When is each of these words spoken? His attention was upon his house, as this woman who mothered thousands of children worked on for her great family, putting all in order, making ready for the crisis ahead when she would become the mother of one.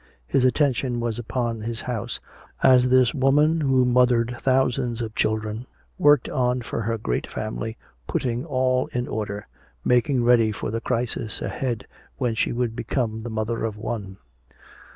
His 0.25 0.43
attention 0.43 0.99
was 0.99 1.19
upon 1.19 1.61
his 1.61 1.81
house, 1.81 2.19
as 2.63 2.89
this 2.89 3.13
woman 3.13 3.61
who 3.61 3.85
mothered 3.85 4.35
thousands 4.41 4.99
of 4.99 5.13
children 5.13 5.67
worked 5.99 6.27
on 6.27 6.63
for 6.63 6.81
her 6.81 6.97
great 6.97 7.27
family, 7.27 7.77
putting 8.07 8.43
all 8.43 8.87
in 8.93 9.07
order, 9.07 9.45
making 9.85 10.23
ready 10.23 10.51
for 10.51 10.71
the 10.71 10.81
crisis 10.81 11.39
ahead 11.39 11.85
when 12.17 12.33
she 12.33 12.51
would 12.51 12.75
become 12.75 13.21
the 13.21 13.29
mother 13.29 13.63
of 13.63 13.77
one. 13.77 14.17